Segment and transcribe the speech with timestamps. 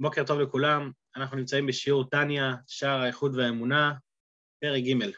[0.00, 3.92] בוקר טוב לכולם, אנחנו נמצאים בשיעור טניה, שער האיחוד והאמונה,
[4.60, 5.10] פרק ג'.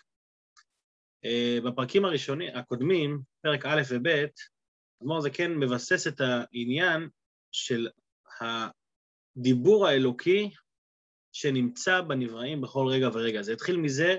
[1.24, 4.26] אה, בפרקים הראשונים, הקודמים, פרק א' וב',
[5.02, 7.08] אדמו"ר זה כן מבסס את העניין
[7.52, 7.88] של
[8.40, 10.50] הדיבור האלוקי
[11.32, 13.42] שנמצא בנבראים בכל רגע ורגע.
[13.42, 14.18] זה התחיל מזה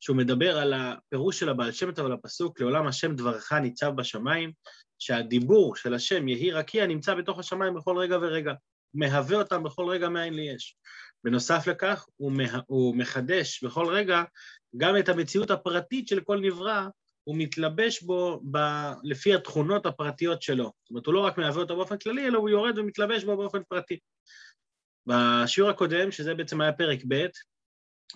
[0.00, 4.52] שהוא מדבר על הפירוש של הבעל שם טוב על הפסוק, לעולם השם דברך ניצב בשמיים,
[4.98, 8.52] שהדיבור של השם יהי רקיע נמצא בתוך השמיים בכל רגע ורגע.
[8.94, 10.76] מהווה אותם בכל רגע מאין לי יש.
[11.24, 14.22] בנוסף לכך, הוא, מה, הוא מחדש בכל רגע
[14.76, 16.86] גם את המציאות הפרטית של כל נברא,
[17.24, 18.58] הוא מתלבש בו ב,
[19.02, 20.64] לפי התכונות הפרטיות שלו.
[20.64, 23.62] זאת אומרת, הוא לא רק מהווה אותו באופן כללי, אלא הוא יורד ומתלבש בו באופן
[23.68, 23.98] פרטי.
[25.06, 27.26] בשיעור הקודם, שזה בעצם היה פרק ב',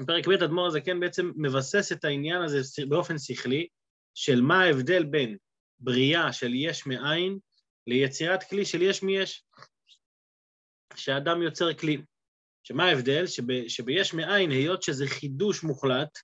[0.00, 3.66] בפרק ב' אדמו"ר הזה כן בעצם מבסס את העניין הזה באופן שכלי,
[4.14, 5.36] של מה ההבדל בין
[5.80, 7.38] בריאה של יש מאין
[7.86, 9.44] ליצירת כלי של יש מיש.
[10.96, 12.02] שאדם יוצר כלי.
[12.62, 13.26] שמה ההבדל?
[13.26, 16.18] שב, שביש מאין, היות שזה חידוש מוחלט,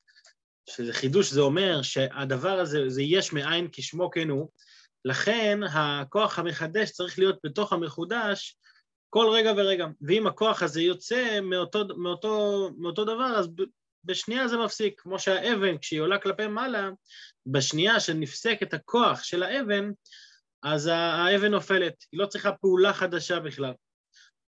[0.70, 4.48] שזה חידוש זה אומר שהדבר הזה זה יש מאין כשמו כן הוא,
[5.04, 8.58] לכן הכוח המחדש צריך להיות בתוך המחודש
[9.10, 9.86] כל רגע ורגע.
[10.00, 13.48] ואם הכוח הזה יוצא מאותו, מאותו, מאותו דבר, אז
[14.04, 15.00] בשנייה זה מפסיק.
[15.00, 16.90] כמו שהאבן, כשהיא עולה כלפי מעלה,
[17.46, 19.90] בשנייה שנפסק את הכוח של האבן,
[20.62, 21.94] אז האבן נופלת.
[22.12, 23.72] היא לא צריכה פעולה חדשה בכלל.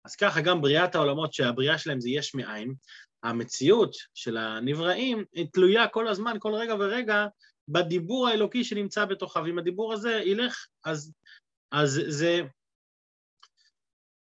[0.06, 2.74] אז ככה גם בריאת העולמות שהבריאה שלהם זה יש מאין,
[3.24, 7.26] המציאות של הנבראים היא תלויה כל הזמן, כל רגע ורגע,
[7.68, 11.14] בדיבור האלוקי שנמצא בתוכה, ואם הדיבור הזה ילך, אז,
[11.72, 12.42] אז זה,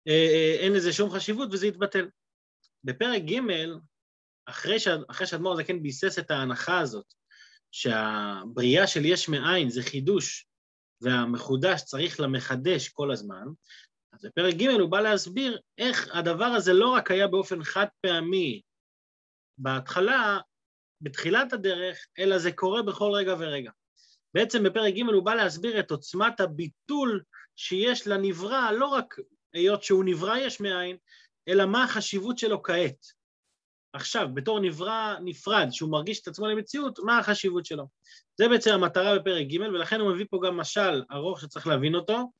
[0.08, 2.08] אה, אה, אין לזה שום חשיבות וזה יתבטל.
[2.84, 3.41] בפרק ג',
[4.46, 7.14] אחרי, ש, אחרי שאדמו"ר הזקן ביסס את ההנחה הזאת,
[7.70, 10.46] שהבריאה של יש מאין זה חידוש,
[11.00, 13.46] והמחודש צריך למחדש כל הזמן,
[14.12, 18.60] אז בפרק ג' הוא בא להסביר איך הדבר הזה לא רק היה באופן חד פעמי
[19.58, 20.38] בהתחלה,
[21.00, 23.70] בתחילת הדרך, אלא זה קורה בכל רגע ורגע.
[24.34, 27.22] בעצם בפרק ג' הוא בא להסביר את עוצמת הביטול
[27.56, 29.17] שיש לנברא, לא רק
[29.52, 30.96] היות שהוא נברא יש מאין,
[31.48, 33.06] אלא מה החשיבות שלו כעת.
[33.92, 37.86] עכשיו, בתור נברא נפרד, שהוא מרגיש את עצמו למציאות, מה החשיבות שלו?
[38.39, 42.30] זה בעצם המטרה בפרק ג', ולכן הוא מביא פה גם משל ארוך שצריך להבין אותו,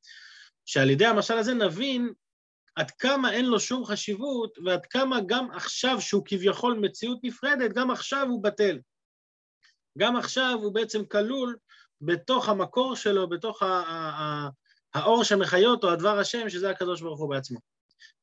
[0.65, 2.13] שעל ידי המשל הזה נבין
[2.75, 7.91] עד כמה אין לו שום חשיבות, ועד כמה גם עכשיו שהוא כביכול מציאות נפרדת, גם
[7.91, 8.79] עכשיו הוא בטל.
[9.97, 11.57] גם עכשיו הוא בעצם כלול
[12.01, 13.63] בתוך המקור שלו, בתוך
[14.93, 17.59] האור שמחיה אותו, הדבר השם, שזה הקדוש ברוך הוא בעצמו.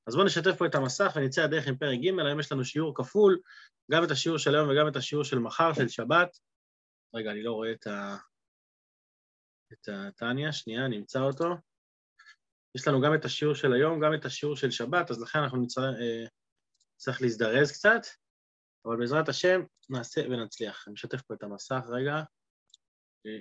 [0.07, 2.95] אז בואו נשתף פה את המסך ונצא הדרך עם פרק ג', היום יש לנו שיעור
[2.97, 3.41] כפול,
[3.91, 6.39] גם את השיעור של היום וגם את השיעור של מחר, של שבת.
[7.15, 8.17] רגע, אני לא רואה את ה...
[9.73, 11.70] את הטניה, שנייה, נמצא אותו.
[12.75, 15.63] יש לנו גם את השיעור של היום, גם את השיעור של שבת, אז לכן אנחנו
[15.63, 18.01] נצטרך אה, להזדרז קצת,
[18.87, 19.61] אבל בעזרת השם
[19.91, 20.85] נעשה ונצליח.
[20.87, 22.15] אני משתף פה את המסך רגע.
[23.27, 23.41] אה,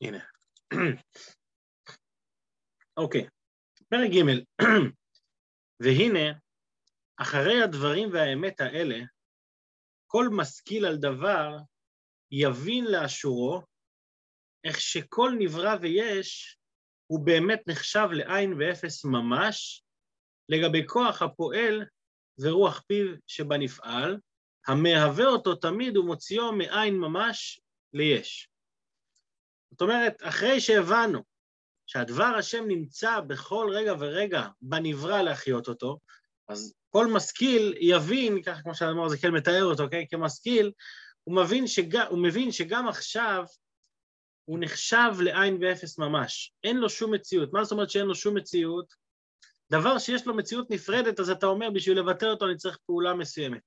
[0.00, 0.18] הנה.
[2.96, 3.28] אוקיי,
[3.88, 4.44] פרק ג'
[5.82, 6.38] והנה,
[7.16, 8.96] אחרי הדברים והאמת האלה,
[10.06, 11.56] כל משכיל על דבר
[12.30, 13.62] יבין לאשורו
[14.64, 16.58] איך שכל נברא ויש
[17.14, 19.82] הוא באמת נחשב לעין ואפס ממש.
[20.48, 21.84] לגבי כוח הפועל
[22.38, 24.18] ורוח פיו שבנפעל,
[24.66, 27.60] המהווה אותו תמיד ומוציאו מעין ממש
[27.92, 28.48] ליש.
[29.70, 31.20] זאת אומרת, אחרי שהבנו
[31.86, 35.98] שהדבר השם נמצא בכל רגע ורגע בנברא להחיות אותו,
[36.48, 40.72] אז כל משכיל יבין, ככה כמו שהאדמו"ר זה כן מתאר אותו, כן, כמשכיל,
[41.24, 43.44] הוא מבין, שג, הוא מבין שגם עכשיו
[44.44, 47.52] הוא נחשב לעין ואפס ממש, אין לו שום מציאות.
[47.52, 48.94] מה זאת אומרת שאין לו שום מציאות?
[49.70, 53.60] דבר שיש לו מציאות נפרדת, אז אתה אומר, בשביל לבטל אותו אני צריך פעולה מסוימת.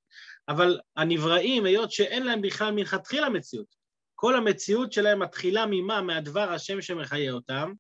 [0.50, 3.76] אבל הנבראים, היות שאין להם בכלל מלכתחילה מציאות,
[4.16, 6.02] כל המציאות שלהם מתחילה ממה?
[6.02, 7.74] מהדבר השם שמחיה אותם,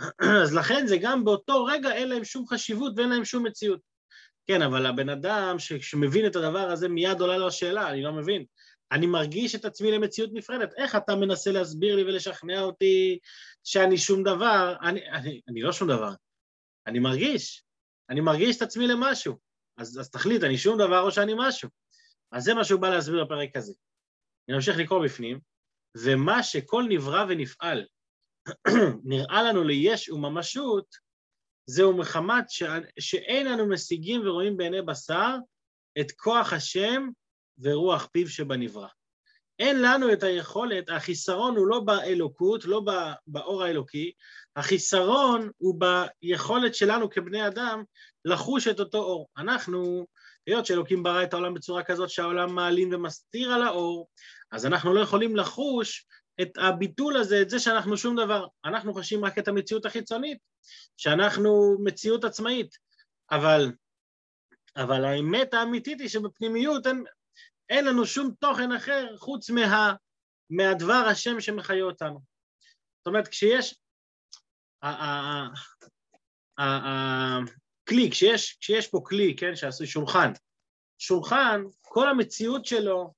[0.42, 3.80] אז לכן זה גם באותו רגע אין להם שום חשיבות ואין להם שום מציאות.
[4.46, 8.44] כן, אבל הבן אדם שמבין את הדבר הזה, מיד עולה לו השאלה, אני לא מבין.
[8.92, 10.74] אני מרגיש את עצמי למציאות נפרדת.
[10.76, 13.18] איך אתה מנסה להסביר לי ולשכנע אותי
[13.64, 14.76] שאני שום דבר?
[14.82, 16.12] אני, אני, אני לא שום דבר.
[16.86, 17.64] אני מרגיש.
[18.10, 19.38] אני מרגיש את עצמי למשהו.
[19.78, 21.68] אז, אז תחליט, אני שום דבר או שאני משהו.
[22.32, 23.74] אז זה מה שהוא בא להסביר בפרק הזה.
[24.48, 25.40] אני אמשיך לקרוא בפנים,
[25.96, 27.86] ומה שכל נברא ונפעל
[29.04, 30.94] נראה לנו ליש וממשות,
[31.66, 32.62] זהו מחמת ש...
[32.98, 35.36] שאין אנו משיגים ורואים בעיני בשר
[36.00, 37.08] את כוח השם
[37.62, 38.86] ורוח פיו שבנברא.
[39.58, 42.82] אין לנו את היכולת, החיסרון הוא לא באלוקות, לא
[43.26, 44.12] באור האלוקי,
[44.56, 45.80] החיסרון הוא
[46.22, 47.82] ביכולת שלנו כבני אדם
[48.24, 49.28] לחוש את אותו אור.
[49.36, 50.06] אנחנו,
[50.46, 54.08] היות שאלוקים ברא את העולם בצורה כזאת שהעולם מעלים ומסתיר על האור,
[54.52, 56.06] אז אנחנו לא יכולים לחוש
[56.42, 58.46] את הביטול הזה, את זה שאנחנו שום דבר.
[58.64, 60.38] אנחנו חשים רק את המציאות החיצונית,
[60.96, 62.76] שאנחנו מציאות עצמאית.
[63.30, 63.72] אבל,
[64.76, 67.04] אבל האמת האמיתית היא שבפנימיות אין,
[67.70, 69.94] אין לנו שום תוכן אחר חוץ מה,
[70.50, 72.20] מהדבר השם שמחיה אותנו.
[72.98, 73.78] זאת אומרת, כשיש...
[76.58, 80.32] הכלי, כשיש, כשיש פה כלי, כן, שעשוי שולחן,
[80.98, 83.12] שולחן, כל המציאות שלו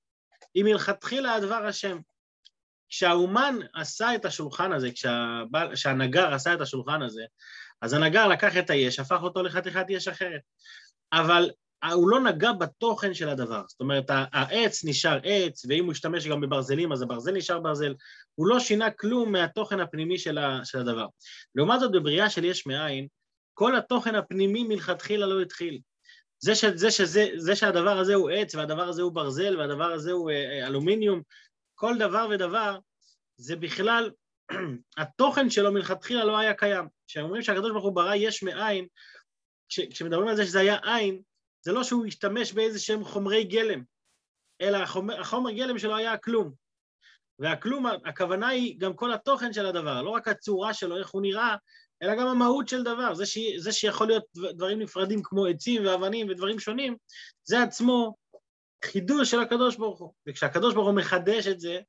[0.55, 1.99] היא מלכתחילה הדבר השם.
[2.89, 4.89] כשהאומן עשה את השולחן הזה,
[5.75, 7.23] כשהנגר עשה את השולחן הזה,
[7.81, 10.41] אז הנגר לקח את היש, הפך אותו לחתיכת יש אחרת.
[11.13, 11.51] אבל
[11.91, 13.63] הוא לא נגע בתוכן של הדבר.
[13.69, 17.95] זאת אומרת, העץ נשאר עץ, ואם הוא השתמש גם בברזלים, אז הברזל נשאר ברזל.
[18.35, 20.39] הוא לא שינה כלום מהתוכן הפנימי של,
[20.75, 21.07] הדבר.
[21.55, 23.07] לעומת זאת, בבריאה של יש מאין,
[23.55, 25.81] כל התוכן הפנימי מלכתחילה לא התחיל.
[26.39, 30.13] זה, ש, זה, שזה, זה שהדבר הזה הוא עץ, והדבר הזה הוא ברזל, והדבר הזה
[30.13, 31.23] הוא אה, אה, אלומיניום,
[31.75, 32.79] כל דבר ודבר,
[33.37, 34.11] זה בכלל,
[34.99, 36.89] התוכן שלו מלכתחילה לא היה קיים.
[37.07, 38.87] כשאומרים שהקדוש ברוך הוא ברא יש מאין,
[39.69, 41.23] כש, כשמדברים על זה שזה היה עין,
[41.63, 43.83] זה לא שהוא השתמש באיזה שהם חומרי גלם,
[44.61, 46.53] אלא החומר, החומר גלם שלו היה הכלום.
[47.39, 51.57] והכלום, הכוונה היא גם כל התוכן של הדבר, לא רק הצורה שלו, איך הוא נראה,
[52.03, 53.15] אלא גם המהות של דבר.
[53.15, 56.97] זה, ש, זה שיכול להיות דברים נפרדים כמו עצים ואבנים ודברים שונים,
[57.45, 58.15] זה עצמו
[58.85, 60.13] חידוש של הקדוש ברוך הוא.
[60.29, 61.81] וכשהקדוש ברוך הוא מחדש את זה,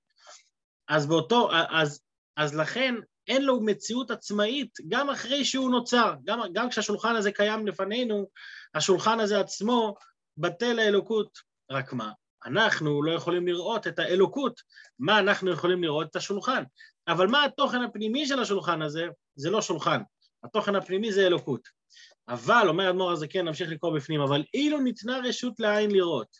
[0.88, 2.02] אז באותו, אז,
[2.38, 2.96] אז לכן
[3.28, 8.28] אין לו מציאות עצמאית גם אחרי שהוא נוצר, גם, גם כשהשולחן הזה קיים לפנינו,
[8.74, 9.96] השולחן הזה עצמו
[10.38, 11.38] בטל האלוקות.
[11.72, 12.12] רק מה,
[12.46, 14.62] אנחנו לא יכולים לראות את האלוקות,
[15.00, 16.08] מה אנחנו יכולים לראות?
[16.10, 16.64] את השולחן.
[17.08, 19.08] אבל מה התוכן הפנימי של השולחן הזה?
[19.36, 20.02] זה לא שולחן.
[20.44, 21.68] התוכן הפנימי זה אלוקות.
[22.28, 26.38] אבל, אומר אדמו"ר הזקן, נמשיך לקרוא בפנים, אבל אילו ניתנה רשות לעין לראות,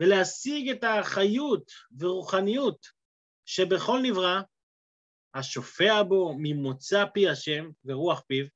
[0.00, 2.86] ולהשיג את החיות ורוחניות
[3.44, 4.40] שבכל נברא,
[5.34, 8.46] השופע בו ממוצא פי השם ורוח פיו,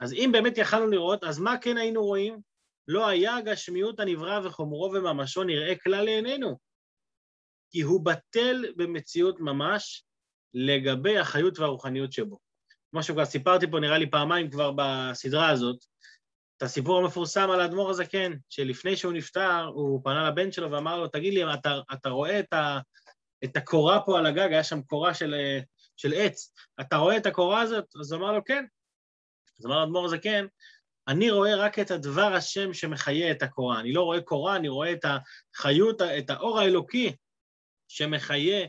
[0.00, 2.40] אז אם באמת יכלנו לראות, אז מה כן היינו רואים?
[2.88, 6.58] לא היה גשמיות הנברא וחומרו וממשו נראה כלל לעינינו,
[7.70, 10.04] כי הוא בטל במציאות ממש
[10.54, 12.38] לגבי החיות והרוחניות שבו.
[12.90, 15.84] כמו שכבר סיפרתי פה, נראה לי פעמיים כבר בסדרה הזאת,
[16.56, 21.08] את הסיפור המפורסם על האדמו"ר הזקן, שלפני שהוא נפטר, הוא פנה לבן שלו ואמר לו,
[21.08, 22.78] תגיד לי, אתה, אתה רואה את, ה,
[23.44, 25.34] את הקורה פה על הגג, היה שם קורה של,
[25.96, 27.96] של עץ, אתה רואה את הקורה הזאת?
[28.00, 28.64] אז הוא אמר לו, כן.
[29.58, 30.46] אז אמר האדמו"ר הזקן,
[31.08, 34.92] אני רואה רק את הדבר השם שמחיה את הקורה, אני לא רואה קורה, אני רואה
[34.92, 35.04] את
[35.54, 37.16] החיות, את האור האלוקי
[37.88, 38.66] שמחיה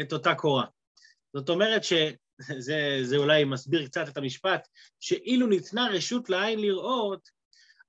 [0.00, 0.64] את אותה קורה.
[1.32, 4.68] זאת אומרת שזה אולי מסביר קצת את המשפט,
[5.00, 7.28] שאילו ניתנה רשות לעין לראות,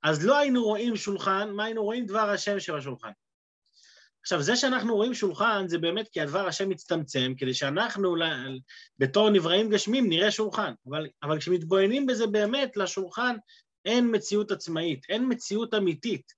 [0.03, 2.05] אז לא היינו רואים שולחן, מה היינו רואים?
[2.05, 3.11] דבר השם שבשולחן.
[4.21, 8.15] עכשיו, זה שאנחנו רואים שולחן זה באמת כי הדבר השם מצטמצם, כדי שאנחנו
[8.99, 13.35] בתור נבראים גשמים נראה שולחן, אבל, אבל כשמתבוננים בזה באמת, לשולחן
[13.85, 16.33] אין מציאות עצמאית, אין מציאות אמיתית.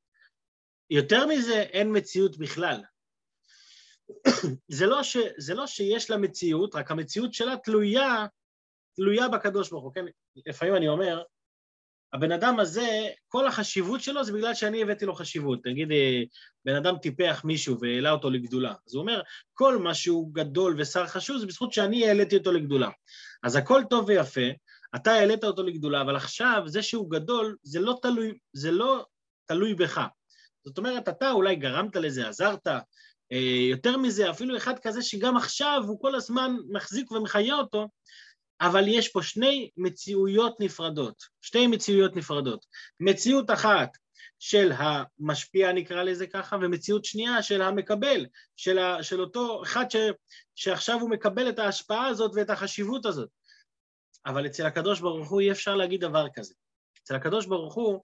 [0.89, 2.81] יותר מזה, אין מציאות בכלל.
[4.67, 8.25] זה, לא ש, זה לא שיש לה מציאות, רק המציאות שלה תלויה,
[8.95, 10.05] תלויה בקדוש ברוך הוא, כן?
[10.45, 11.23] לפעמים אני אומר,
[12.13, 15.59] הבן אדם הזה, כל החשיבות שלו זה בגלל שאני הבאתי לו חשיבות.
[15.65, 16.21] נגיד, אה,
[16.65, 18.73] בן אדם טיפח מישהו והעלה אותו לגדולה.
[18.87, 19.21] אז הוא אומר,
[19.53, 22.89] כל מה שהוא גדול ושר חשוב זה בזכות שאני העליתי אותו לגדולה.
[23.43, 24.47] אז הכל טוב ויפה,
[24.95, 29.05] אתה העלית אותו לגדולה, אבל עכשיו זה שהוא גדול, זה לא תלוי, זה לא
[29.45, 30.01] תלוי בך.
[30.65, 32.67] זאת אומרת, אתה אולי גרמת לזה, עזרת,
[33.31, 37.87] אה, יותר מזה, אפילו אחד כזה שגם עכשיו הוא כל הזמן מחזיק ומחיה אותו,
[38.61, 42.65] אבל יש פה שני מציאויות נפרדות, שתי מציאויות נפרדות.
[42.99, 43.97] מציאות אחת
[44.39, 48.25] של המשפיע, נקרא לזה ככה, ומציאות שנייה של המקבל,
[48.55, 49.95] של, ה, של אותו אחד ש,
[50.55, 53.29] שעכשיו הוא מקבל את ההשפעה הזאת ואת החשיבות הזאת.
[54.25, 56.53] אבל אצל הקדוש ברוך הוא אי אפשר להגיד דבר כזה.
[57.03, 58.03] אצל הקדוש ברוך הוא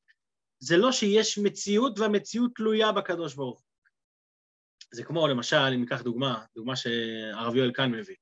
[0.59, 3.67] זה לא שיש מציאות והמציאות תלויה בקדוש ברוך הוא.
[4.91, 8.15] זה כמו למשל, אם ניקח דוגמה, דוגמה שהרב יואל כאן מביא.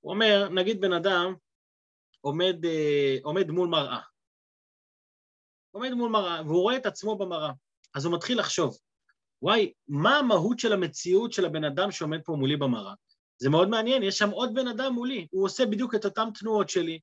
[0.00, 1.34] הוא אומר, נגיד בן אדם
[2.28, 4.00] עומד, אה, עומד מול מראה.
[5.70, 7.52] עומד מול מראה, והוא רואה את עצמו במראה.
[7.94, 8.78] אז הוא מתחיל לחשוב,
[9.42, 12.94] וואי, מה המהות של המציאות של הבן אדם שעומד פה מולי במראה?
[13.38, 16.68] זה מאוד מעניין, יש שם עוד בן אדם מולי, הוא עושה בדיוק את אותן תנועות
[16.68, 16.98] שלי,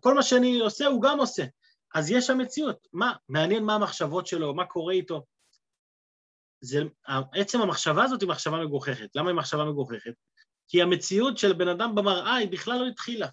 [0.00, 1.44] כל מה שאני עושה הוא גם עושה.
[1.94, 2.86] אז יש שם מציאות.
[2.92, 3.12] מה?
[3.28, 5.24] מעניין מה המחשבות שלו, מה קורה איתו.
[6.60, 6.78] זה,
[7.32, 9.08] עצם המחשבה הזאת היא מחשבה מגוחכת.
[9.14, 10.12] למה היא מחשבה מגוחכת?
[10.68, 13.28] כי המציאות של בן אדם במראה היא בכלל לא התחילה.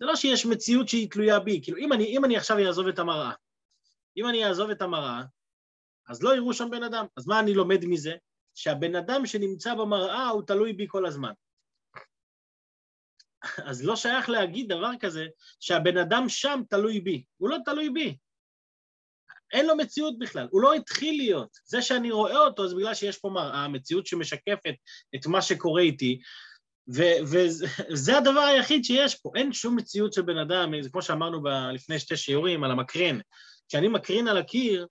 [0.00, 1.60] זה לא שיש מציאות שהיא תלויה בי.
[1.62, 3.32] כאילו, אם אני, אם אני עכשיו אעזוב את המראה,
[4.16, 5.22] אם אני אעזוב את המראה,
[6.08, 7.06] אז לא יראו שם בן אדם.
[7.16, 8.14] אז מה אני לומד מזה?
[8.54, 11.32] שהבן אדם שנמצא במראה הוא תלוי בי כל הזמן.
[13.68, 15.26] אז לא שייך להגיד דבר כזה
[15.60, 17.24] שהבן אדם שם תלוי בי.
[17.36, 18.16] הוא לא תלוי בי.
[19.52, 21.58] אין לו מציאות בכלל, הוא לא התחיל להיות.
[21.64, 24.74] זה שאני רואה אותו זה בגלל שיש פה מראה, מציאות שמשקפת
[25.14, 26.20] את מה שקורה איתי,
[26.88, 31.98] וזה הדבר היחיד שיש פה, אין שום מציאות של בן אדם, זה כמו שאמרנו לפני
[31.98, 33.20] שתי שיעורים על המקרין.
[33.68, 34.86] כשאני מקרין על הקיר,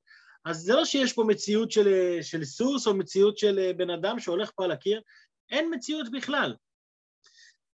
[0.45, 4.51] אז זה לא שיש פה מציאות של, של סוס או מציאות של בן אדם שהולך
[4.55, 5.01] פה על הקיר,
[5.51, 6.55] אין מציאות בכלל.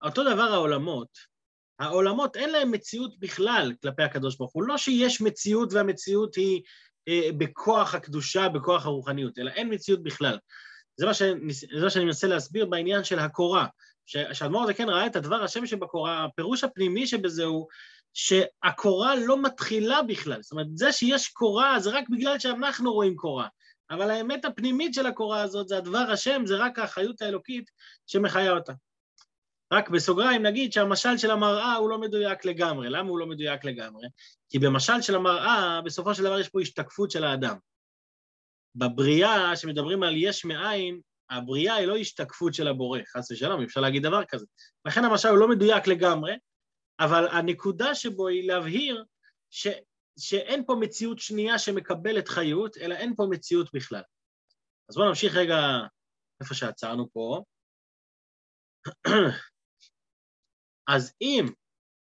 [0.03, 1.07] אותו דבר העולמות,
[1.79, 6.61] העולמות אין להם מציאות בכלל כלפי הקדוש ברוך הוא, לא שיש מציאות והמציאות היא
[7.07, 10.37] אה, בכוח הקדושה, בכוח הרוחניות, אלא אין מציאות בכלל.
[10.97, 13.67] זה מה, שאני, זה מה שאני מנסה להסביר בעניין של הקורה.
[14.05, 17.67] שהאדמו"ר הזה כן ראה את הדבר השם שבקורה, הפירוש הפנימי שבזה הוא
[18.13, 20.41] שהקורה לא מתחילה בכלל.
[20.41, 23.47] זאת אומרת, זה שיש קורה זה רק בגלל שאנחנו רואים קורה.
[23.89, 27.71] אבל האמת הפנימית של הקורה הזאת זה הדבר השם, זה רק האחריות האלוקית
[28.07, 28.73] שמחיה אותה.
[29.73, 32.89] רק בסוגריים נגיד שהמשל של המראה הוא לא מדויק לגמרי.
[32.89, 34.07] למה הוא לא מדויק לגמרי?
[34.49, 37.57] כי במשל של המראה, בסופו של דבר יש פה השתקפות של האדם.
[38.75, 40.99] בבריאה, שמדברים על יש מאין,
[41.37, 44.45] הבריאה היא לא השתקפות של הבורא, חס ושלום, אפשר להגיד דבר כזה.
[44.85, 46.33] לכן המשל הוא לא מדויק לגמרי,
[46.99, 49.03] אבל הנקודה שבו היא להבהיר
[49.49, 49.67] ש,
[50.19, 54.01] שאין פה מציאות שנייה שמקבלת חיות, אלא אין פה מציאות בכלל.
[54.89, 55.57] אז בואו נמשיך רגע
[56.41, 57.43] איפה שעצרנו פה.
[60.87, 61.45] אז אם,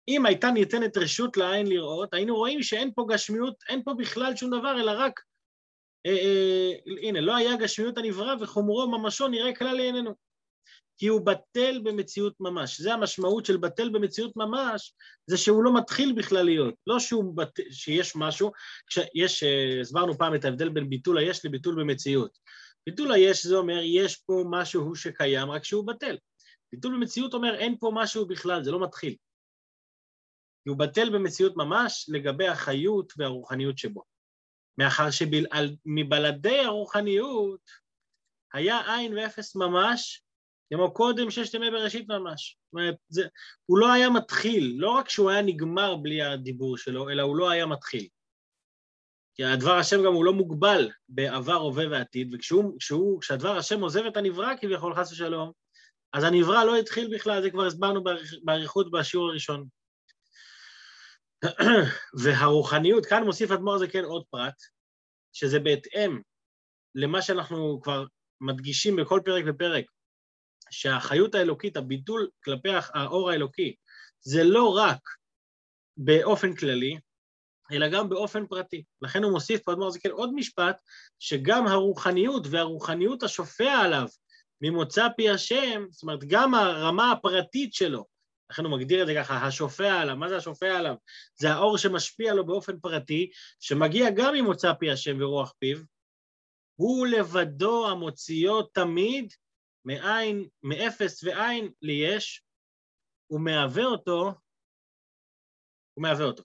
[0.09, 4.51] אם הייתה ניתנת רשות לעין לראות, היינו רואים שאין פה גשמיות, אין פה בכלל שום
[4.51, 5.21] דבר, אלא רק,
[7.03, 10.15] הנה, לא היה גשמיות הנברא וחומרו ממשו נראה כלל לעינינו.
[11.01, 12.81] כי הוא בטל במציאות ממש.
[12.81, 14.95] זה המשמעות של בטל במציאות ממש,
[15.27, 16.75] זה שהוא לא מתחיל בכלל להיות.
[16.87, 17.61] לא שהוא בת...
[17.71, 18.53] שיש משהו,
[18.87, 22.39] כשיש, אה, הסברנו פעם את ההבדל בין ביטול היש לביטול במציאות.
[22.87, 26.17] ביטול היש זה אומר, יש פה משהו שקיים, רק שהוא בטל.
[26.73, 29.17] ביטול במציאות אומר, אין פה משהו בכלל, זה לא מתחיל.
[30.65, 34.10] כי הוא בטל במציאות ממש לגבי החיות והרוחניות שבו.
[34.81, 37.61] מאחר שמבלעדי הרוחניות
[38.53, 40.23] היה עין ואפס ממש,
[40.73, 42.57] כמו קודם ששת ימי בראשית ממש.
[42.65, 43.27] זאת אומרת, זה,
[43.67, 47.51] הוא לא היה מתחיל, לא רק שהוא היה נגמר בלי הדיבור שלו, אלא הוא לא
[47.51, 48.09] היה מתחיל.
[49.35, 54.53] כי הדבר השם גם הוא לא מוגבל בעבר, הווה ועתיד, וכשהדבר השם עוזב את הנברא
[54.61, 55.53] כביכול חס ושלום,
[56.13, 58.05] אז הנברא לא התחיל בכלל, זה כבר הסברנו
[58.45, 59.80] באריכות בשיעור הראשון.
[62.23, 64.55] והרוחניות, כאן מוסיף אדמו"ר זה כן עוד פרט,
[65.33, 66.21] שזה בהתאם
[66.95, 68.05] למה שאנחנו כבר
[68.41, 69.85] מדגישים בכל פרק ופרק,
[70.71, 73.75] שהחיות האלוקית, הביטול כלפי האור האלוקי,
[74.21, 75.01] זה לא רק
[75.97, 76.99] באופן כללי,
[77.73, 78.85] אלא גם באופן פרטי.
[79.03, 80.81] לכן הוא מוסיף פה אדמו"ר זה כן עוד משפט,
[81.19, 84.07] שגם הרוחניות והרוחניות השופע עליו
[84.61, 88.05] ממוצא פי השם, זאת אומרת, גם הרמה הפרטית שלו,
[88.51, 90.95] לכן הוא מגדיר את זה ככה, השופע עליו, מה זה השופע עליו?
[91.35, 93.31] זה האור שמשפיע לו באופן פרטי,
[93.61, 95.79] שמגיע גם ממוצא פי השם ורוח פיו,
[96.77, 99.33] הוא לבדו המוציאו תמיד
[99.85, 102.45] מאין, מאפס ואין ליש,
[103.27, 104.35] הוא מהווה אותו,
[105.95, 106.43] הוא מהווה אותו.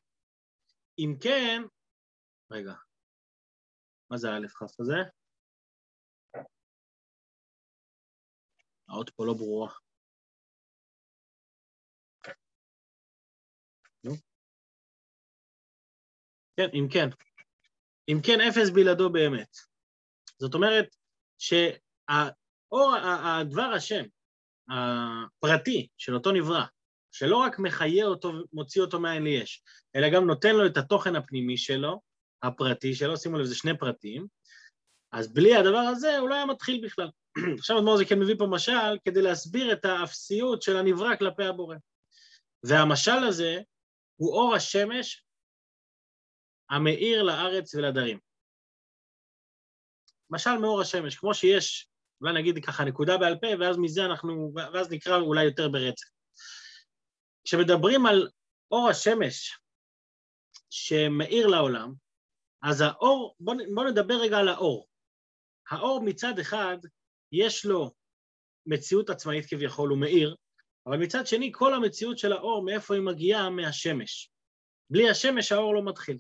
[1.00, 1.62] אם כן,
[2.52, 2.74] רגע,
[4.10, 4.98] מה זה האלף כף הזה?
[8.90, 9.85] האות פה לא ברורה.
[16.58, 17.10] כן, אם כן.
[18.10, 19.58] אם כן, אפס בלעדו באמת.
[20.40, 20.96] זאת אומרת
[21.38, 24.04] שהאור, הדבר השם,
[24.70, 26.64] הפרטי של אותו נברא,
[27.12, 29.64] שלא רק מחיה אותו, מוציא אותו מאין ליש,
[29.96, 32.02] אלא גם נותן לו את התוכן הפנימי שלו,
[32.44, 34.28] הפרטי שלו, שימו לב, זה שני פרטים,
[35.12, 37.10] אז בלי הדבר הזה הוא לא היה מתחיל בכלל.
[37.60, 41.76] עכשיו אדמור זה כן מביא פה משל כדי להסביר את האפסיות של הנברא כלפי הבורא.
[42.64, 43.62] והמשל הזה
[44.16, 45.25] הוא אור השמש
[46.76, 48.20] המאיר לארץ ולדרים.
[50.30, 51.90] משל מאור השמש, כמו שיש,
[52.22, 56.08] אולי נגיד ככה נקודה בעל פה, ואז מזה אנחנו, ואז נקרא אולי יותר ברצף.
[57.44, 58.30] כשמדברים על
[58.72, 59.60] אור השמש
[60.70, 61.94] שמאיר לעולם,
[62.64, 64.88] אז האור, בואו בוא נדבר רגע על האור.
[65.70, 66.78] האור מצד אחד
[67.32, 67.92] יש לו
[68.66, 70.36] מציאות עצמאית כביכול, הוא מאיר,
[70.88, 73.50] אבל מצד שני כל המציאות של האור, מאיפה היא מגיעה?
[73.50, 74.30] מהשמש.
[74.90, 76.18] בלי השמש האור לא מתחיל.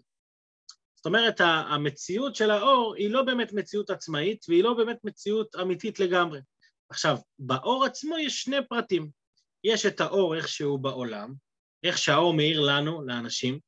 [1.06, 6.00] זאת אומרת, המציאות של האור היא לא באמת מציאות עצמאית, והיא לא באמת מציאות אמיתית
[6.00, 6.40] לגמרי.
[6.90, 9.10] עכשיו, באור עצמו יש שני פרטים.
[9.64, 11.34] יש את האור איך שהוא בעולם,
[11.84, 13.60] איך שהאור מאיר לנו, לאנשים,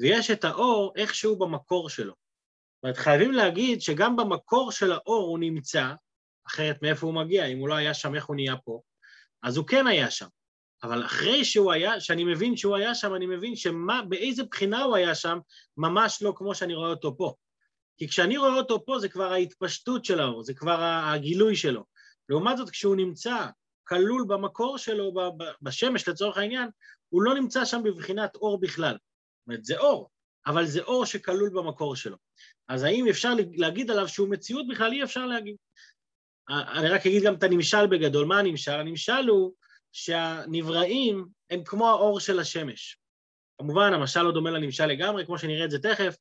[0.00, 2.12] ויש את האור איך שהוא במקור שלו.
[2.12, 5.92] זאת אומרת, חייבים להגיד שגם במקור של האור הוא נמצא,
[6.46, 8.80] אחרת מאיפה הוא מגיע, אם הוא לא היה שם, איך הוא נהיה פה?
[9.42, 10.28] אז הוא כן היה שם.
[10.82, 14.96] אבל אחרי שהוא היה, שאני מבין שהוא היה שם, אני מבין שמה, באיזה בחינה הוא
[14.96, 15.38] היה שם,
[15.76, 17.34] ממש לא כמו שאני רואה אותו פה.
[17.96, 21.84] כי כשאני רואה אותו פה זה כבר ההתפשטות של האור, זה כבר הגילוי שלו.
[22.28, 23.46] לעומת זאת, כשהוא נמצא
[23.84, 25.12] כלול במקור שלו,
[25.62, 26.68] בשמש לצורך העניין,
[27.08, 28.92] הוא לא נמצא שם בבחינת אור בכלל.
[28.92, 30.10] זאת אומרת, זה אור,
[30.46, 32.16] אבל זה אור שכלול במקור שלו.
[32.68, 34.92] אז האם אפשר להגיד עליו שהוא מציאות בכלל?
[34.92, 35.56] אי אפשר להגיד.
[36.48, 38.26] אני רק אגיד גם את הנמשל בגדול.
[38.26, 38.72] מה הנמשל?
[38.72, 39.52] הנמשל הוא
[39.92, 42.98] שהנבראים הם כמו האור של השמש.
[43.58, 46.16] כמובן, המשל לא דומה לנמשל לגמרי, כמו שנראה את זה תכף,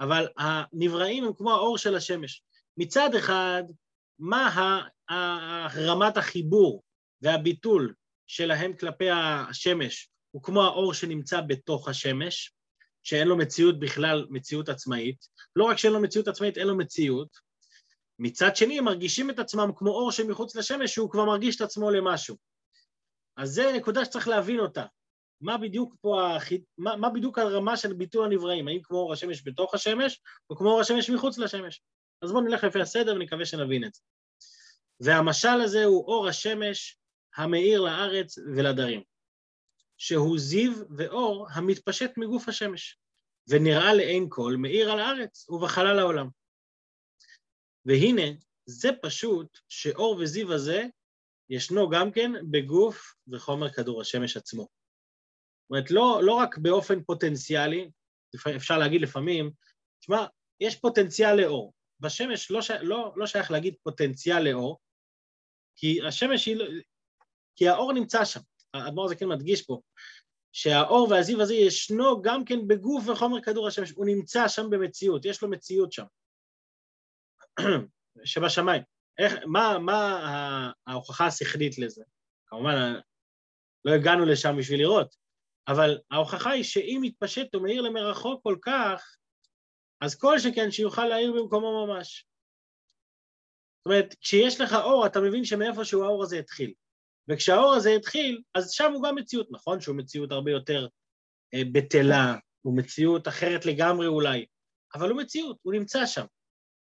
[0.00, 2.42] אבל הנבראים הם כמו האור של השמש.
[2.76, 3.62] מצד אחד,
[4.18, 4.80] מה
[5.76, 6.82] רמת החיבור
[7.22, 7.94] והביטול
[8.26, 12.52] שלהם כלפי השמש הוא כמו האור שנמצא בתוך השמש,
[13.02, 15.26] שאין לו מציאות בכלל, מציאות עצמאית.
[15.56, 17.28] לא רק שאין לו מציאות עצמאית, אין לו מציאות.
[18.18, 21.90] מצד שני, הם מרגישים את עצמם כמו אור שמחוץ לשמש, שהוא כבר מרגיש את עצמו
[21.90, 22.36] למשהו.
[23.36, 24.84] אז זו נקודה שצריך להבין אותה.
[25.40, 26.48] מה בדיוק פה, הח...
[26.78, 28.68] מה, מה בדיוק הרמה של ביטול הנבראים?
[28.68, 31.82] האם כמו אור השמש בתוך השמש, או כמו אור השמש מחוץ לשמש?
[32.22, 34.00] אז בואו נלך לפי הסדר ונקווה שנבין את זה.
[35.00, 36.98] והמשל הזה הוא אור השמש
[37.36, 39.02] המאיר לארץ ולדרים,
[39.98, 42.98] שהוא זיו ואור המתפשט מגוף השמש,
[43.48, 46.28] ונראה לעין כל מאיר על הארץ ובחלל העולם.
[47.84, 48.22] והנה,
[48.66, 50.86] זה פשוט שאור וזיו הזה
[51.50, 54.62] ישנו גם כן בגוף וחומר כדור השמש עצמו.
[54.62, 57.90] זאת אומרת, לא, לא רק באופן פוטנציאלי,
[58.56, 59.50] אפשר להגיד לפעמים,
[60.00, 60.26] תשמע,
[60.60, 61.72] יש פוטנציאל לאור.
[62.00, 62.60] בשמש לא.
[62.82, 64.78] לא, לא שייך להגיד פוטנציאל לאור,
[65.76, 66.64] כי השמש היא, לא,
[67.56, 68.40] כי האור נמצא שם.
[68.74, 69.80] האדמו"ר הזה כן מדגיש פה,
[70.52, 75.42] שהאור והזיו הזה ישנו גם כן בגוף וחומר כדור השמש, הוא נמצא שם במציאות, יש
[75.42, 76.04] לו מציאות שם,
[78.24, 78.82] שבשמיים.
[79.18, 82.04] איך, מה, מה ההוכחה השכלית לזה?
[82.46, 82.94] כמובן,
[83.84, 85.14] לא הגענו לשם בשביל לראות,
[85.68, 89.16] אבל ההוכחה היא שאם יתפשט ומאיר למרחוק כל כך,
[90.00, 92.26] אז כל שכן שיוכל להאיר במקומו ממש.
[93.78, 96.72] זאת אומרת, כשיש לך אור, אתה מבין שמאיפה שהוא האור הזה התחיל.
[97.28, 100.86] וכשהאור הזה התחיל, אז שם הוא גם מציאות, נכון שהוא מציאות הרבה יותר
[101.54, 104.46] אה, בטלה, הוא מציאות אחרת לגמרי אולי,
[104.94, 106.24] אבל הוא מציאות, הוא נמצא שם.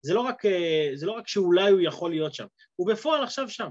[0.02, 3.50] זה לא, רק, אה, זה לא רק שאולי הוא יכול להיות שם, הוא בפועל עכשיו
[3.50, 3.70] שם.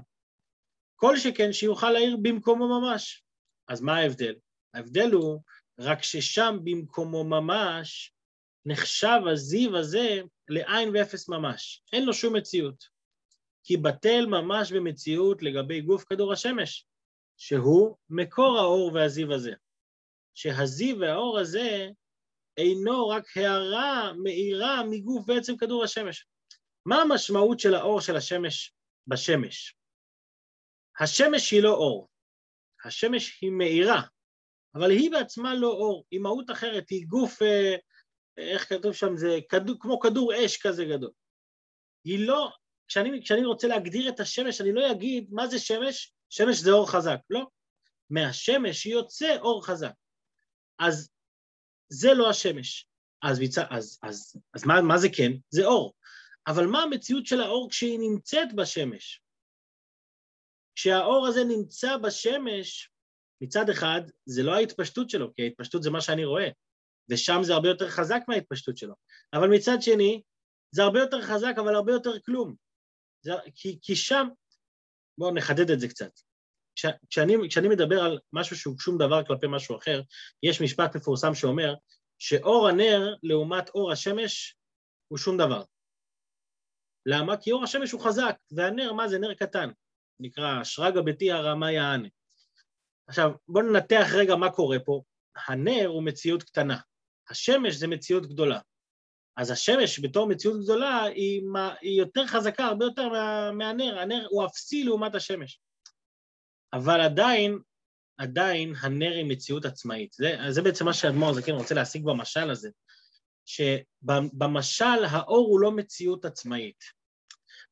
[0.95, 3.23] כל שכן שיוכל להעיר במקומו ממש.
[3.67, 4.35] אז מה ההבדל?
[4.73, 5.39] ההבדל הוא
[5.79, 8.13] רק ששם במקומו ממש
[8.65, 12.83] נחשב הזיו הזה לעין ואפס ממש, אין לו שום מציאות.
[13.63, 16.85] כי בטל ממש במציאות לגבי גוף כדור השמש,
[17.37, 19.53] שהוא מקור האור והזיו הזה.
[20.33, 21.89] שהזיו והאור הזה
[22.59, 26.25] אינו רק הערה מאירה מגוף בעצם כדור השמש.
[26.85, 28.73] מה המשמעות של האור של השמש
[29.07, 29.75] בשמש?
[30.99, 32.09] השמש היא לא אור,
[32.85, 34.01] השמש היא מאירה,
[34.75, 37.75] אבל היא בעצמה לא אור, היא מהות אחרת, היא גוף, אה,
[38.37, 41.11] איך כתוב שם, זה כדור, כמו כדור אש כזה גדול.
[42.03, 42.51] היא לא,
[42.87, 46.91] כשאני, כשאני רוצה להגדיר את השמש, אני לא אגיד מה זה שמש, שמש זה אור
[46.91, 47.47] חזק, לא.
[48.09, 49.91] מהשמש יוצא אור חזק.
[50.79, 51.09] אז
[51.89, 52.87] זה לא השמש.
[53.23, 53.57] אז, מצ...
[53.57, 55.31] אז, אז, אז מה, מה זה כן?
[55.49, 55.93] זה אור.
[56.47, 59.21] אבל מה המציאות של האור כשהיא נמצאת בשמש?
[60.75, 62.89] כשהאור הזה נמצא בשמש,
[63.41, 66.49] מצד אחד, זה לא ההתפשטות שלו, כי ההתפשטות זה מה שאני רואה,
[67.09, 68.93] ושם זה הרבה יותר חזק מההתפשטות שלו.
[69.33, 70.21] אבל מצד שני,
[70.71, 72.55] זה הרבה יותר חזק, אבל הרבה יותר כלום.
[73.21, 74.27] זה, כי, כי שם,
[75.17, 76.11] בואו נחדד את זה קצת.
[76.79, 80.01] כש, כשאני, כשאני מדבר על משהו שהוא שום דבר כלפי משהו אחר,
[80.43, 81.73] יש משפט מפורסם שאומר
[82.19, 84.55] שאור הנר לעומת אור השמש
[85.07, 85.63] הוא שום דבר.
[87.05, 87.37] למה?
[87.37, 89.19] כי אור השמש הוא חזק, והנר, מה זה?
[89.19, 89.69] נר קטן.
[90.19, 92.07] נקרא שרגא ביתי הרמה יענה.
[93.07, 95.01] עכשיו, בואו ננתח רגע מה קורה פה.
[95.47, 96.77] הנר הוא מציאות קטנה,
[97.29, 98.59] השמש זה מציאות גדולה.
[99.37, 101.43] אז השמש בתור מציאות גדולה היא,
[101.81, 105.59] היא יותר חזקה, הרבה יותר מה, מהנר, הנר הוא אפסי לעומת השמש.
[106.73, 107.59] אבל עדיין,
[108.17, 110.13] עדיין הנר היא מציאות עצמאית.
[110.13, 112.69] זה, זה בעצם מה שאדמו"ר זקן רוצה להשיג במשל הזה,
[113.45, 116.83] שבמשל האור הוא לא מציאות עצמאית.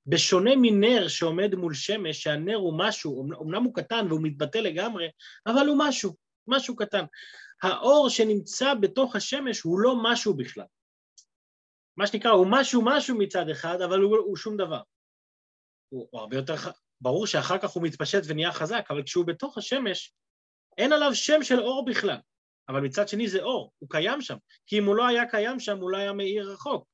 [0.05, 5.07] בשונה מנר שעומד מול שמש, שהנר הוא משהו, אמנם הוא קטן והוא מתבטא לגמרי,
[5.47, 6.15] אבל הוא משהו,
[6.47, 7.05] משהו קטן.
[7.63, 10.65] האור שנמצא בתוך השמש הוא לא משהו בכלל.
[11.97, 14.81] מה שנקרא, הוא משהו משהו מצד אחד, אבל הוא, הוא שום דבר.
[15.89, 16.55] הוא, הוא הרבה יותר,
[17.01, 20.13] ברור שאחר כך הוא מתפשט ונהיה חזק, אבל כשהוא בתוך השמש,
[20.77, 22.17] אין עליו שם של אור בכלל.
[22.69, 24.37] אבל מצד שני זה אור, הוא קיים שם.
[24.65, 26.87] כי אם הוא לא היה קיים שם, הוא לא היה מאיר רחוק.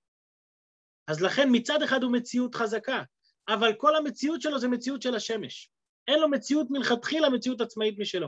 [1.08, 3.04] אז לכן מצד אחד הוא מציאות חזקה,
[3.48, 5.70] אבל כל המציאות שלו זה מציאות של השמש.
[6.08, 8.28] אין לו מציאות מלכתחילה, מציאות עצמאית משלו.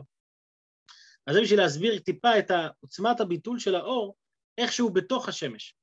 [1.27, 4.15] אז זה בשביל להסביר טיפה את עוצמת הביטול של האור,
[4.57, 5.75] איך שהוא בתוך השמש.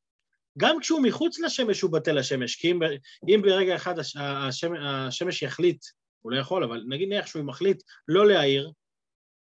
[0.59, 2.79] גם כשהוא מחוץ לשמש הוא בטל השמש, כי אם,
[3.29, 5.85] אם ברגע אחד השמש, השמש יחליט,
[6.21, 8.73] הוא לא יכול, אבל נגיד נניח שהוא מחליט לא להעיר,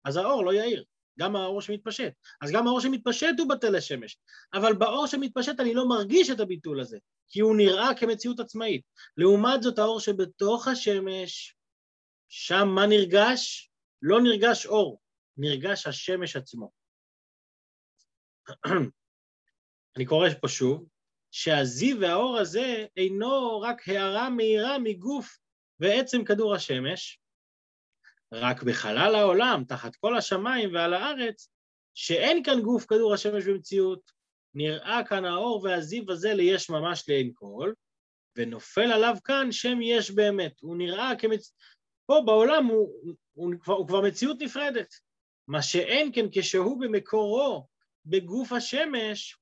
[0.05, 0.83] אז האור לא יאיר,
[1.19, 2.13] גם האור שמתפשט.
[2.41, 4.17] אז גם האור שמתפשט הוא בטל השמש,
[4.53, 6.97] אבל באור שמתפשט אני לא מרגיש את הביטול הזה,
[7.29, 8.81] כי הוא נראה כמציאות עצמאית.
[9.17, 11.55] לעומת זאת האור שבתוך השמש,
[12.29, 13.71] שם מה נרגש?
[14.01, 15.01] לא נרגש אור,
[15.37, 16.71] נרגש השמש עצמו.
[19.97, 20.85] אני קורא פה שוב,
[21.31, 25.37] שהזיו והאור הזה אינו רק הערה מהירה מגוף
[25.79, 27.19] ועצם כדור השמש,
[28.31, 31.49] רק בחלל העולם, תחת כל השמיים ועל הארץ,
[31.93, 34.11] שאין כאן גוף כדור השמש במציאות,
[34.53, 37.73] נראה כאן האור והזיו הזה ליש ממש לעין כל,
[38.35, 40.61] ונופל עליו כאן שם יש באמת.
[40.61, 41.53] הוא נראה כמצ...
[42.05, 44.93] פה בעולם הוא, הוא, הוא, כבר, הוא כבר מציאות נפרדת.
[45.47, 47.67] מה שאין כן כשהוא במקורו
[48.05, 49.37] בגוף השמש,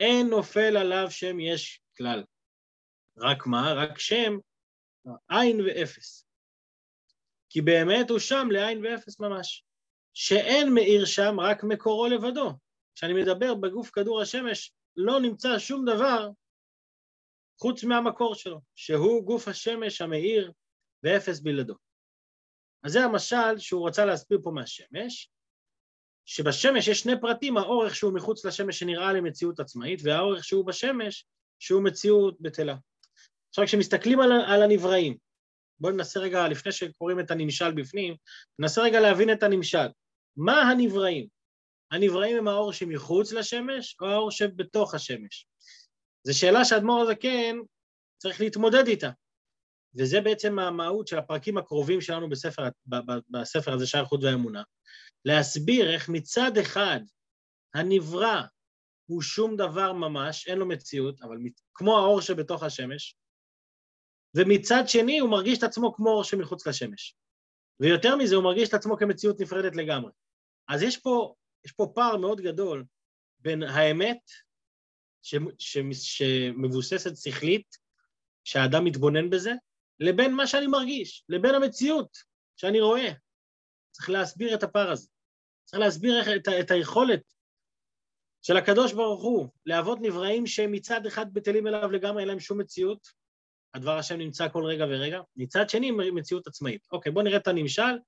[0.00, 2.24] אין נופל עליו שם יש כלל.
[3.18, 3.72] רק מה?
[3.76, 4.32] רק שם
[5.28, 6.26] עין ואפס.
[7.48, 9.64] כי באמת הוא שם לעין ואפס ממש.
[10.14, 12.50] שאין מאיר שם רק מקורו לבדו.
[12.94, 16.28] כשאני מדבר בגוף כדור השמש, לא נמצא שום דבר
[17.60, 20.52] חוץ מהמקור שלו, שהוא גוף השמש המאיר
[21.02, 21.74] ואפס בלעדו.
[22.82, 25.30] אז זה המשל שהוא רצה להסביר פה מהשמש,
[26.30, 31.24] שבשמש יש שני פרטים, האורך שהוא מחוץ לשמש שנראה למציאות עצמאית, והאורך שהוא בשמש
[31.58, 32.76] שהוא מציאות בטלה.
[33.48, 35.16] עכשיו כשמסתכלים על, על הנבראים,
[35.80, 38.14] בואו ננסה רגע, לפני שקוראים את הנמשל בפנים,
[38.58, 39.86] ננסה רגע להבין את הנמשל.
[40.36, 41.26] מה הנבראים?
[41.90, 45.46] הנבראים הם האור שמחוץ לשמש או האור שבתוך השמש?
[46.26, 47.56] זו שאלה שהאדמו"ר הזקן
[48.18, 49.10] צריך להתמודד איתה.
[49.98, 52.62] וזה בעצם המהות של הפרקים הקרובים שלנו בספר,
[53.30, 54.62] בספר הזה, שער חוט והאמונה.
[55.24, 57.00] להסביר איך מצד אחד
[57.74, 58.42] הנברא
[59.06, 61.36] הוא שום דבר ממש, אין לו מציאות, אבל
[61.74, 63.16] כמו האור שבתוך השמש,
[64.34, 67.16] ומצד שני הוא מרגיש את עצמו כמו אור שמחוץ לשמש.
[67.80, 70.12] ויותר מזה, הוא מרגיש את עצמו כמציאות נפרדת לגמרי.
[70.68, 72.84] אז יש פה, יש פה פער מאוד גדול
[73.38, 74.30] בין האמת
[75.22, 77.76] ש, ש, שמבוססת שכלית,
[78.44, 79.52] שהאדם מתבונן בזה,
[80.00, 82.18] לבין מה שאני מרגיש, לבין המציאות
[82.56, 83.12] שאני רואה.
[84.00, 85.08] צריך להסביר את הפער הזה.
[85.64, 87.22] צריך להסביר איך, את, את היכולת
[88.42, 92.60] של הקדוש ברוך הוא להוות נבראים שהם מצד אחד בטלים אליו לגמרי, אין להם שום
[92.60, 93.08] מציאות,
[93.74, 96.86] הדבר השם נמצא כל רגע ורגע, מצד שני מציאות עצמאית.
[96.92, 97.98] אוקיי, בואו נראה את הנמשל,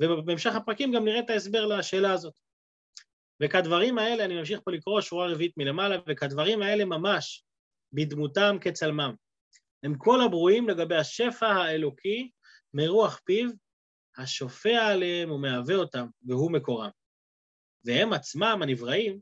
[0.00, 2.34] ובהמשך הפרקים גם נראה את ההסבר לשאלה הזאת.
[3.42, 7.44] וכדברים האלה, אני ממשיך פה לקרוא שורה רביעית מלמעלה, וכדברים האלה ממש
[7.92, 9.14] בדמותם כצלמם.
[9.82, 12.30] הם כל הברואים לגבי השפע האלוקי
[12.74, 13.50] מרוח פיו,
[14.20, 16.90] השופע עליהם ומהווה אותם, והוא מקורם.
[17.84, 19.20] והם עצמם, הנבראים,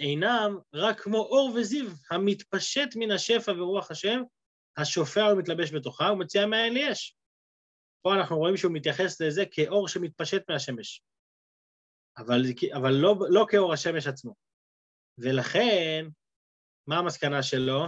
[0.00, 4.22] אינם רק כמו אור וזיו המתפשט מן השפע ורוח השם,
[4.76, 7.16] השופע ומתלבש בתוכה ומציע מאין ליש.
[8.02, 11.02] פה אנחנו רואים שהוא מתייחס לזה כאור שמתפשט מהשמש,
[12.18, 12.42] אבל,
[12.76, 14.34] אבל לא, לא כאור השמש עצמו.
[15.18, 16.06] ולכן,
[16.86, 17.84] מה המסקנה שלו?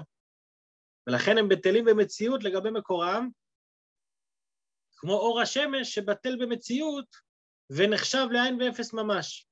[1.07, 3.29] ולכן הם בטלים במציאות לגבי מקורם,
[5.07, 7.17] כמו אור השמש שבטל במציאות
[7.71, 9.47] ונחשב לעין ואפס ממש.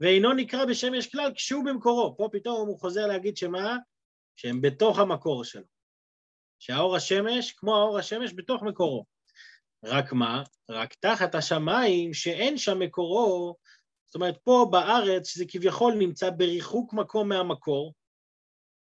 [0.00, 2.16] ואינו נקרא בשמש כלל כשהוא במקורו.
[2.16, 3.76] פה פתאום הוא חוזר להגיד שמה?
[4.36, 5.64] שהם בתוך המקור שלו.
[6.58, 9.04] שהאור השמש, כמו האור השמש, בתוך מקורו.
[9.84, 10.42] רק מה?
[10.70, 13.56] רק תחת השמיים שאין שם מקורו,
[14.06, 17.94] זאת אומרת, פה בארץ, שזה כביכול נמצא בריחוק מקום מהמקור,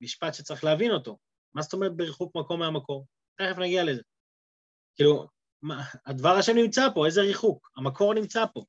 [0.01, 1.17] משפט שצריך להבין אותו.
[1.53, 3.05] מה זאת אומרת בריחוק מקום מהמקור?
[3.35, 4.01] תכף נגיע לזה.
[4.95, 5.34] כאילו,
[6.06, 7.69] הדבר השם נמצא פה, איזה ריחוק?
[7.78, 8.63] המקור נמצא פה.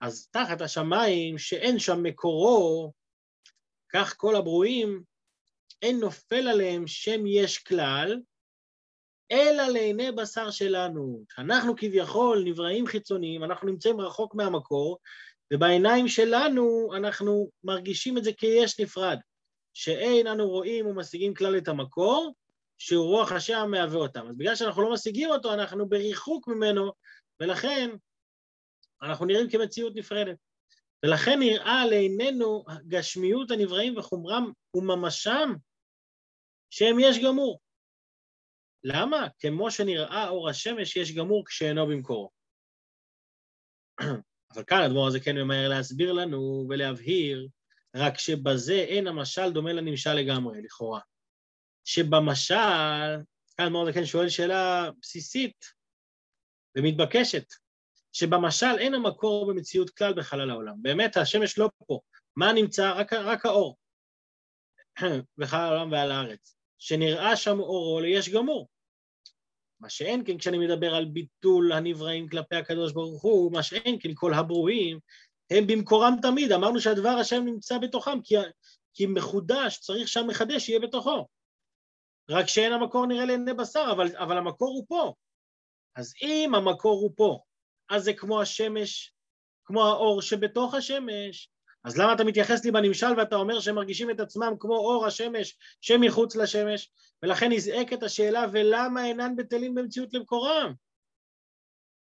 [0.00, 2.92] אז תחת השמיים שאין שם מקורו,
[3.92, 5.02] כך כל הברואים,
[5.82, 8.20] אין נופל עליהם שם יש כלל,
[9.32, 11.24] אלא לעיני בשר שלנו.
[11.38, 14.98] אנחנו כביכול נבראים חיצוניים, אנחנו נמצאים רחוק מהמקור,
[15.52, 19.18] ובעיניים שלנו אנחנו מרגישים את זה כיש נפרד.
[19.74, 22.34] שאין אנו רואים ומשיגים כלל את המקור,
[22.80, 24.26] שהוא רוח השם המהווה אותם.
[24.28, 26.92] אז בגלל שאנחנו לא משיגים אותו, אנחנו בריחוק ממנו,
[27.40, 27.90] ולכן
[29.02, 30.36] אנחנו נראים כמציאות נפרדת.
[31.04, 35.52] ולכן נראה לעינינו גשמיות הנבראים וחומרם וממשם
[36.70, 37.60] שהם יש גמור.
[38.84, 39.26] למה?
[39.38, 42.30] כמו שנראה אור השמש יש גמור כשאינו במקורו.
[44.54, 47.48] אבל כאן הדבור הזה כן ממהר להסביר לנו ולהבהיר,
[47.96, 51.00] רק שבזה אין המשל דומה לנמשל לגמרי, לכאורה.
[51.84, 52.54] שבמשל,
[53.56, 55.64] כאן הדבור הזה כן שואל שאלה בסיסית
[56.76, 57.44] ומתבקשת,
[58.12, 60.74] שבמשל אין המקור במציאות כלל בחלל העולם.
[60.82, 62.00] באמת, השמש לא פה.
[62.36, 62.92] מה נמצא?
[62.92, 63.76] רק, רק האור.
[65.38, 66.56] בחלל העולם ועל הארץ.
[66.78, 68.68] שנראה שם אורו ליש גמור.
[69.80, 74.10] מה שאין כן כשאני מדבר על ביטול הנבראים כלפי הקדוש ברוך הוא, מה שאין כן
[74.14, 74.98] כל הברואים,
[75.50, 78.34] הם במקורם תמיד, אמרנו שהדבר השם נמצא בתוכם, כי,
[78.94, 81.26] כי מחודש, צריך שהמחדש יהיה בתוכו.
[82.30, 85.14] רק שאין המקור נראה לעיני בשר, אבל, אבל המקור הוא פה.
[85.96, 87.38] אז אם המקור הוא פה,
[87.90, 89.12] אז זה כמו השמש,
[89.64, 91.50] כמו האור שבתוך השמש.
[91.84, 95.56] אז למה אתה מתייחס לי בנמשל ואתה אומר שהם מרגישים את עצמם כמו אור השמש
[95.80, 96.90] שמחוץ לשמש?
[97.22, 100.74] ולכן נזעקת השאלה, ולמה אינן בטלים במציאות למקורם?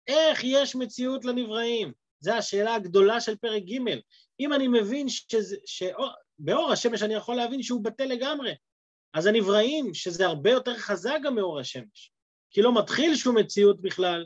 [0.08, 1.94] איך יש מציאות לנבראים?
[2.20, 4.00] זו השאלה הגדולה של פרק ג'.
[4.40, 8.54] אם אני מבין שזה, שבאור השמש אני יכול להבין שהוא בטל לגמרי,
[9.14, 12.12] אז הנבראים, שזה הרבה יותר חזק גם מאור השמש,
[12.52, 14.26] כי לא מתחיל שום מציאות בכלל,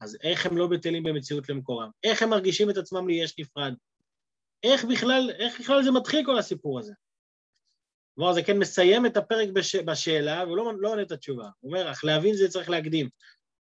[0.00, 1.90] אז איך הם לא בטלים במציאות למקורם?
[2.04, 3.74] איך הם מרגישים את עצמם ליש נפרד?
[4.62, 6.92] איך בכלל, איך בכלל זה מתחיל כל הסיפור הזה?
[8.14, 9.76] כלומר, זה כן מסיים את הפרק בש...
[9.76, 11.48] בשאלה, והוא לא, לא עונה את התשובה.
[11.60, 13.08] הוא אומר, אך להבין זה צריך להקדים.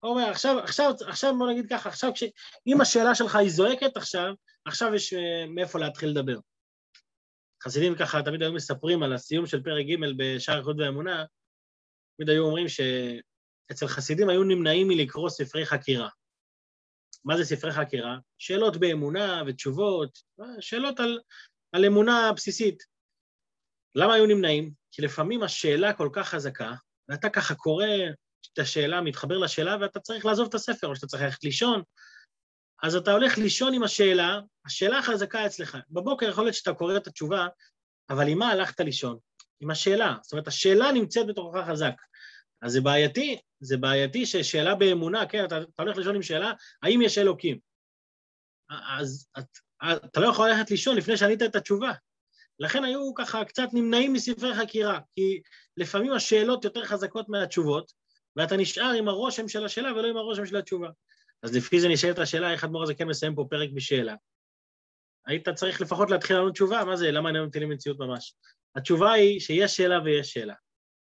[0.00, 2.24] הוא אומר, עכשיו, עכשיו, עכשיו בוא נגיד ככה, עכשיו, כש...
[2.66, 6.38] אם השאלה שלך היא זועקת עכשיו, עכשיו יש אה, מאיפה להתחיל לדבר.
[7.64, 11.24] חסידים ככה תמיד היו מספרים על הסיום של פרק ג' בשער איכות והאמונה,
[12.16, 16.08] תמיד היו אומרים שאצל חסידים היו נמנעים מלקרוא ספרי חקירה.
[17.24, 18.18] מה זה ספרי חקירה?
[18.38, 20.18] שאלות באמונה ותשובות,
[20.60, 21.20] שאלות על,
[21.72, 22.82] על אמונה בסיסית.
[23.94, 24.72] למה היו נמנעים?
[24.90, 26.72] כי לפעמים השאלה כל כך חזקה,
[27.08, 27.86] ואתה ככה קורא
[28.52, 31.82] את השאלה, מתחבר לשאלה, ואתה צריך לעזוב את הספר, או שאתה צריך ללכת לישון,
[32.82, 35.78] אז אתה הולך לישון עם השאלה, השאלה חזקה אצלך.
[35.90, 37.46] בבוקר יכול להיות שאתה קורא את התשובה,
[38.10, 39.18] אבל עם מה הלכת לישון?
[39.60, 40.16] עם השאלה.
[40.22, 41.94] זאת אומרת, השאלה נמצאת בתוכך חזק.
[42.62, 47.02] אז זה בעייתי, זה בעייתי ששאלה באמונה, כן, אתה, אתה הולך לישון עם שאלה, האם
[47.02, 47.58] יש אלוקים?
[48.70, 49.44] אז את,
[50.04, 51.92] אתה לא יכול ללכת לישון לפני שענית את התשובה.
[52.58, 55.42] לכן היו ככה קצת נמנעים מספרי חקירה, כי
[55.76, 57.92] לפעמים השאלות יותר חזקות מהתשובות,
[58.36, 60.88] ואתה נשאר עם הרושם של השאלה ולא עם הרושם של התשובה.
[61.44, 64.14] אז לפי זה נשאלת השאלה, איך אדמו"ר הזה כן מסיים פה פרק בשאלה.
[65.26, 68.34] היית צריך לפחות להתחיל לענות תשובה, מה זה, למה איננו מטילים מציאות ממש?
[68.76, 70.54] התשובה היא שיש שאלה ויש שאלה.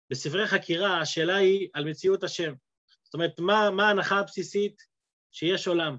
[0.10, 2.54] בספרי חקירה השאלה היא על מציאות השם.
[3.04, 4.82] זאת אומרת, מה, מה ההנחה הבסיסית?
[5.32, 5.98] שיש עולם.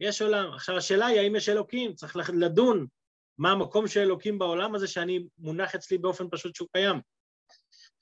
[0.00, 0.52] יש עולם.
[0.52, 2.86] עכשיו, השאלה היא האם יש אלוקים, צריך לדון
[3.38, 7.00] מה המקום של אלוקים בעולם הזה שאני מונח אצלי באופן פשוט שהוא קיים.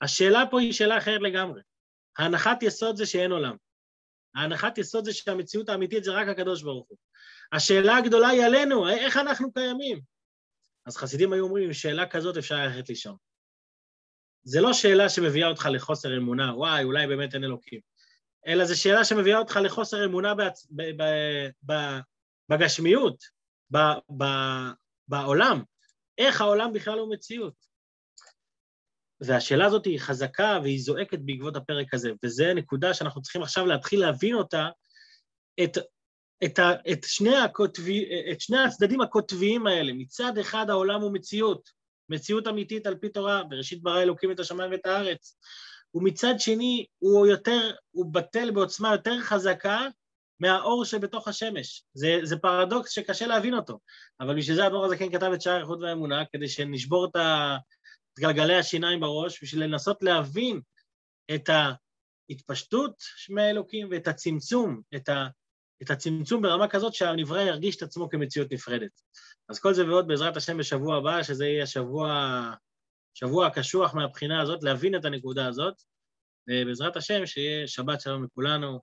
[0.01, 1.61] השאלה פה היא שאלה אחרת לגמרי.
[2.17, 3.55] ההנחת יסוד זה שאין עולם.
[4.35, 6.97] ההנחת יסוד זה שהמציאות האמיתית זה רק הקדוש ברוך הוא.
[7.53, 10.01] השאלה הגדולה היא עלינו, איך אנחנו קיימים?
[10.85, 13.15] אז חסידים היו אומרים, עם שאלה כזאת אפשר ללכת לישון.
[14.43, 17.79] זה לא שאלה שמביאה אותך לחוסר אמונה, וואי, אולי באמת אין אלוקים,
[18.47, 20.67] אלא זו שאלה שמביאה אותך לחוסר אמונה בעצ...
[20.71, 20.81] ב...
[20.81, 21.03] ב...
[21.71, 21.73] ב...
[22.49, 23.23] בגשמיות,
[23.73, 23.77] ב...
[24.17, 24.23] ב...
[25.07, 25.63] בעולם.
[26.17, 27.72] איך העולם בכלל הוא מציאות?
[29.25, 33.99] והשאלה הזאת היא חזקה והיא זועקת בעקבות הפרק הזה, וזו נקודה שאנחנו צריכים עכשיו להתחיל
[33.99, 34.69] להבין אותה,
[35.63, 35.77] את,
[36.45, 39.93] את, ה, את, שני, הכותבי, את שני הצדדים הקוטביים האלה.
[39.93, 41.69] מצד אחד העולם הוא מציאות,
[42.09, 45.37] מציאות אמיתית על פי תורה, בראשית ברא אלוקים את השמיים ואת הארץ.
[45.95, 49.87] ומצד שני, הוא יותר, הוא בטל בעוצמה יותר חזקה
[50.39, 51.83] מהאור שבתוך השמש.
[51.93, 53.79] זה, זה פרדוקס שקשה להבין אותו,
[54.19, 57.57] אבל בשביל זה הדור הזה כן כתב את שער איכות והאמונה, כדי שנשבור את, ה,
[58.13, 60.61] את גלגלי השיניים בראש, בשביל לנסות להבין
[61.35, 61.49] את
[62.29, 65.27] ההתפשטות מהאלוקים ואת הצמצום, את, ה,
[65.81, 69.01] את הצמצום ברמה כזאת שהנברא ירגיש את עצמו כמציאות נפרדת.
[69.49, 72.09] אז כל זה ועוד בעזרת השם בשבוע הבא, שזה יהיה השבוע,
[73.13, 75.73] שבוע הקשוח מהבחינה הזאת, להבין את הנקודה הזאת,
[76.47, 78.79] ובעזרת השם שיהיה שבת שלום לכולנו,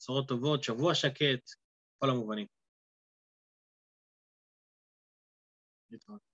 [0.00, 1.50] בשורות טובות, שבוע שקט,
[1.98, 2.46] כל המובנים.
[5.90, 6.31] להתראות.